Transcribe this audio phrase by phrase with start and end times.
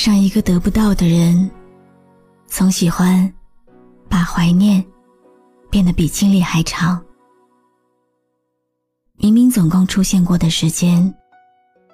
[0.00, 1.50] 上一个得不到的人，
[2.46, 3.30] 总喜欢
[4.08, 4.82] 把怀念
[5.68, 7.04] 变得比经历还长。
[9.16, 11.14] 明明总共出现过的时间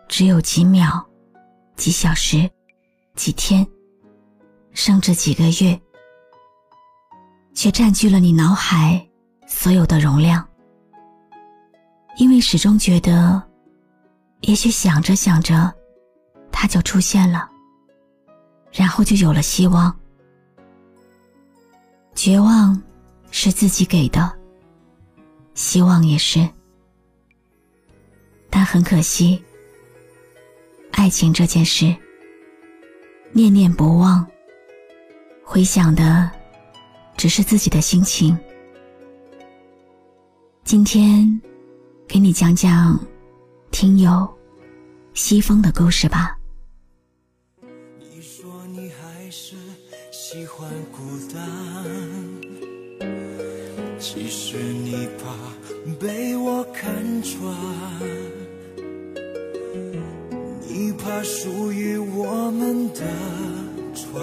[0.06, 1.04] 只有几秒、
[1.74, 2.48] 几小时、
[3.16, 3.66] 几天，
[4.70, 5.76] 甚至几个月，
[7.54, 9.04] 却占据了你脑海
[9.48, 10.46] 所有的容量。
[12.18, 13.42] 因为始终觉得，
[14.42, 15.74] 也许想着想着，
[16.52, 17.50] 它就出现了。
[18.76, 19.94] 然后就有了希望。
[22.14, 22.80] 绝望
[23.30, 24.30] 是自己给的，
[25.54, 26.46] 希望也是。
[28.50, 29.42] 但很可惜，
[30.92, 31.94] 爱情这件事，
[33.32, 34.26] 念念不忘，
[35.44, 36.30] 回想的
[37.16, 38.38] 只是自己的心情。
[40.64, 41.40] 今天，
[42.08, 42.98] 给你讲讲
[43.70, 44.26] 听友
[45.14, 46.36] 西风的故事吧。
[50.36, 50.98] 喜欢孤
[51.32, 51.42] 单
[53.98, 55.32] 其实你怕
[55.98, 57.56] 被我看穿，
[60.60, 63.00] 你怕属于我们的
[63.94, 64.22] 船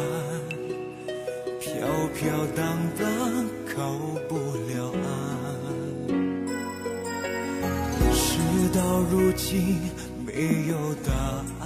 [1.59, 1.71] 飘
[2.13, 3.09] 飘荡荡
[3.75, 3.97] 靠
[4.29, 4.35] 不
[4.69, 5.07] 了岸。
[8.13, 8.37] 事
[8.71, 9.79] 到如今
[10.23, 11.11] 没有答
[11.59, 11.65] 案。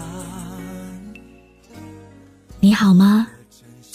[2.62, 3.28] 你好吗？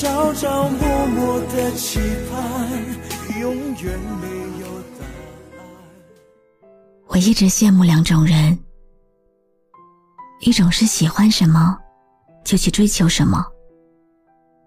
[0.00, 1.98] 朝朝暮暮的期
[2.30, 4.28] 盼，永远没
[4.60, 4.66] 有
[4.96, 5.66] 答案。
[7.08, 8.56] 我一直羡慕两种人：
[10.42, 11.76] 一种是喜欢什么
[12.44, 13.44] 就去追求什么，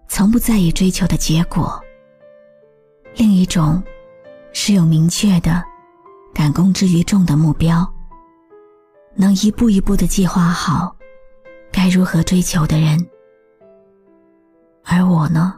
[0.06, 1.80] 从不在意追求的结果；
[3.14, 3.82] 另一种
[4.52, 5.64] 是有明确的、
[6.34, 7.90] 敢公之于众的目标，
[9.14, 10.94] 能一步一步的计划好
[11.72, 12.98] 该如何追求的人。
[15.22, 15.56] 我呢，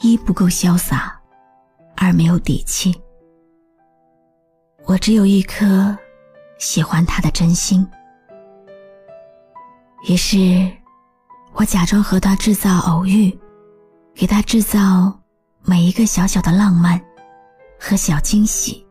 [0.00, 1.20] 一不够潇洒，
[1.96, 2.94] 二没有底气。
[4.86, 5.98] 我只有一颗
[6.56, 7.84] 喜欢他的真心。
[10.08, 10.70] 于是，
[11.54, 13.36] 我假装和他制造偶遇，
[14.14, 15.12] 给他制造
[15.64, 17.00] 每一个小小的浪漫
[17.76, 18.86] 和小惊喜。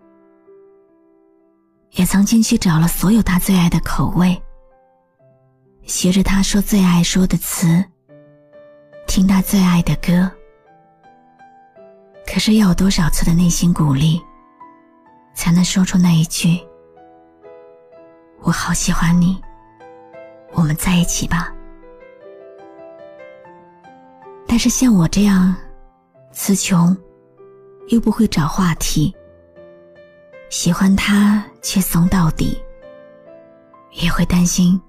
[1.91, 4.37] 也曾经去找了所有他最爱的口味，
[5.83, 7.81] 学着他说最爱说的词。
[9.09, 10.31] 听他最爱的歌，
[12.31, 14.21] 可是要有多少次的内心鼓励，
[15.33, 16.59] 才能说出那一句
[18.41, 19.41] “我好喜欢你，
[20.51, 21.51] 我们在一起吧”？
[24.47, 25.55] 但是像我这样
[26.31, 26.95] 词穷
[27.87, 29.11] 又不会找话题，
[30.51, 32.61] 喜欢他却怂到底，
[33.91, 34.79] 也会担心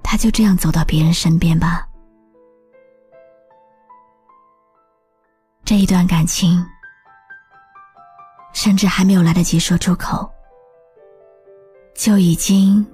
[0.00, 1.88] 他就这样走到别人身边吧。
[5.72, 6.62] 这一段感情，
[8.52, 10.30] 甚至还没有来得及说出口，
[11.94, 12.86] 就已经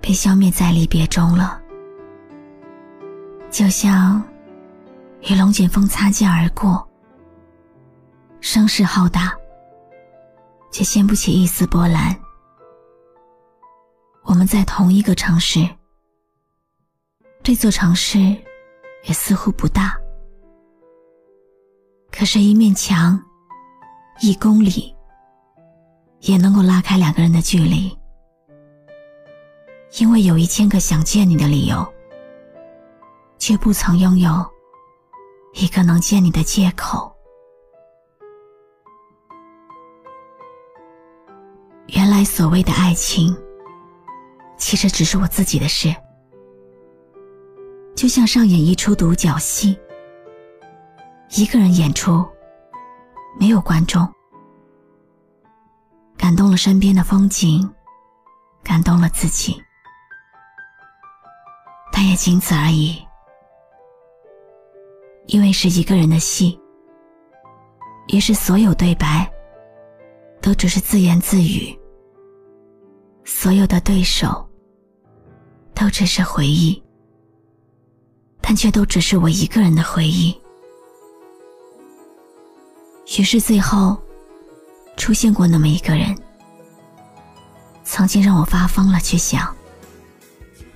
[0.00, 1.60] 被消灭在离别中了。
[3.50, 4.22] 就像
[5.22, 6.88] 与龙卷风擦肩而过，
[8.40, 9.36] 声势浩大，
[10.70, 12.16] 却掀不起一丝波澜。
[14.22, 15.68] 我们在同一个城市，
[17.42, 18.20] 这座城市
[19.02, 19.98] 也似乎不大。
[22.12, 23.20] 可是，一面墙，
[24.20, 24.94] 一公里，
[26.20, 27.90] 也能够拉开两个人的距离。
[29.98, 31.84] 因为有一千个想见你的理由，
[33.38, 34.30] 却不曾拥有
[35.54, 37.10] 一个能见你的借口。
[41.88, 43.36] 原来，所谓的爱情，
[44.56, 45.92] 其实只是我自己的事。
[47.96, 49.78] 就像上演一出独角戏，
[51.34, 52.22] 一个人演出，
[53.40, 54.06] 没有观众，
[56.14, 57.66] 感动了身边的风景，
[58.62, 59.58] 感动了自己，
[61.90, 63.02] 但也仅此而已。
[65.26, 66.60] 因为是一个人的戏，
[68.08, 69.26] 于是所有对白
[70.42, 71.74] 都只是自言自语，
[73.24, 74.46] 所有的对手
[75.74, 76.82] 都只是回忆。
[78.42, 80.36] 但却都只是我一个人的回忆。
[83.06, 83.96] 于是最后，
[84.96, 86.16] 出现过那么一个人，
[87.84, 89.54] 曾经让我发疯了去想，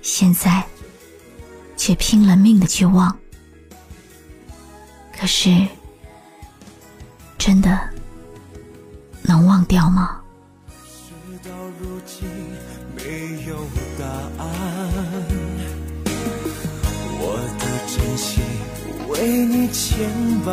[0.02, 0.62] 现在
[1.76, 3.16] 却拼了命的去忘。
[5.18, 5.66] 可是，
[7.38, 7.80] 真的
[9.22, 10.20] 能忘掉吗？
[10.68, 11.12] 事
[11.42, 11.50] 到
[11.80, 12.28] 如今，
[12.94, 13.56] 没有
[13.98, 14.04] 答
[14.42, 14.46] 案。
[17.18, 18.42] 我的真心
[19.08, 20.10] 为你牵
[20.44, 20.52] 绊，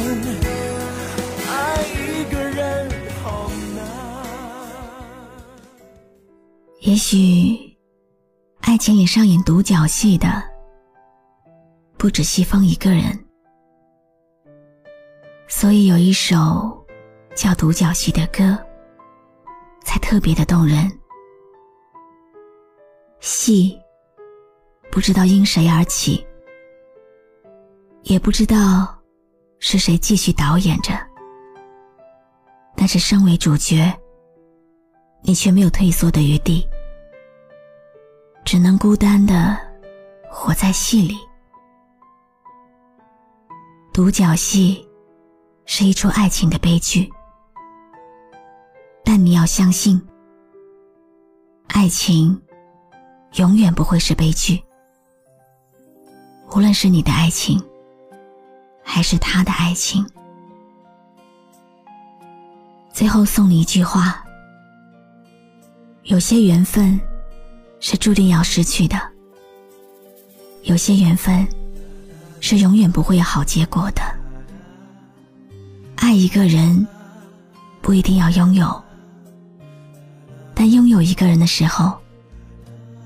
[6.91, 7.57] 也许，
[8.59, 10.43] 爱情里上演独角戏的，
[11.97, 13.17] 不止西风一个人，
[15.47, 16.35] 所以有一首
[17.33, 18.61] 叫《独角戏》的歌，
[19.85, 20.91] 才特别的动人。
[23.21, 23.79] 戏。
[24.91, 26.21] 不知道因谁而起，
[28.01, 29.01] 也不知道
[29.59, 30.91] 是谁继续导演着。
[32.75, 33.97] 但是身为主角，
[35.21, 36.67] 你却没有退缩的余地，
[38.51, 39.57] 只能孤单的
[40.29, 41.17] 活在戏里。
[43.93, 44.85] 独角戏
[45.65, 47.09] 是一出爱情的悲剧，
[49.05, 50.05] 但你要相信，
[51.67, 52.41] 爱情
[53.35, 54.61] 永远不会是悲剧。
[56.53, 57.57] 无论是你的爱情，
[58.83, 60.05] 还是他的爱情，
[62.91, 64.21] 最后送你一句话：
[66.03, 66.99] 有些缘分
[67.81, 68.95] 是注定要失去的，
[70.63, 71.45] 有些缘分
[72.39, 74.01] 是永远不会有好结果的。
[75.95, 76.87] 爱一个人
[77.81, 78.81] 不一定要拥有，
[80.53, 81.97] 但拥有一个人的时候，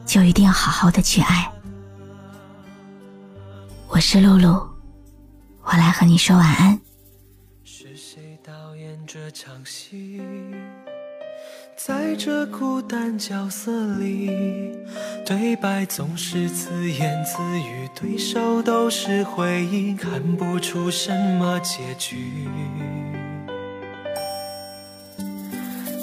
[0.06, 1.50] 就一定要好好的去爱。
[3.88, 4.62] 我是露露，
[5.64, 6.78] 我来和你说晚安。
[7.64, 10.22] 是谁导演这场戏？
[11.76, 14.32] 在这孤单角色里，
[15.26, 22.48] 对白总是自言自语，对手都是回忆，看不出什么结局。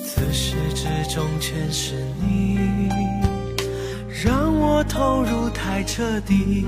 [0.05, 2.59] 自始至终全是你，
[4.23, 6.67] 让我投入太彻底。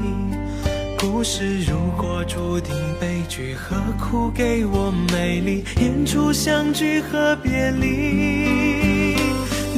[0.99, 8.84] 故事如果注定悲剧，何苦给我美丽演出相聚和别离？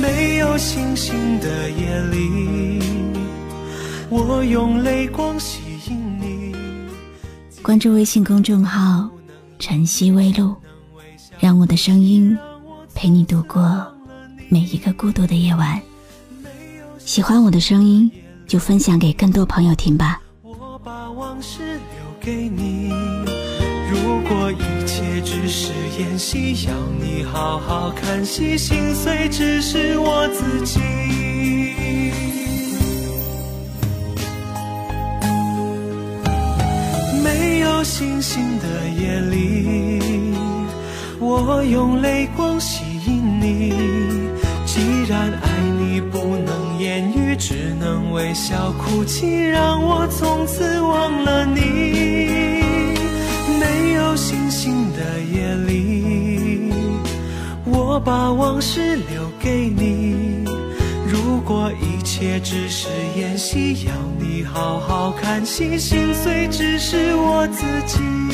[0.06, 2.80] 没有星星的夜里，
[4.08, 6.54] 我用泪光吸引你。
[7.60, 9.10] 关注微信公众号
[9.58, 10.54] “晨曦微露”，
[11.40, 12.38] 让我的声音
[12.94, 13.84] 陪你度过
[14.48, 15.82] 每一个孤独的夜晚。
[16.98, 18.08] 喜欢我的声音，
[18.46, 20.22] 就分享给更多朋友听吧。
[21.16, 21.80] 往事留
[22.20, 22.75] 给你。
[25.26, 30.78] 只是演戏，要你好好看戏，心碎只是我自己。
[37.24, 40.32] 没有星星的夜里，
[41.18, 43.74] 我用泪光吸引你。
[44.64, 45.48] 既然爱
[45.80, 46.66] 你不能。
[46.78, 52.55] 言语，只能微笑哭泣，让我从此忘了你。
[54.16, 56.72] 星星的夜里，
[57.66, 60.16] 我把往事留给你。
[61.06, 68.25] 如果一切只是演戏，要你好好看戏，心碎只是我自己。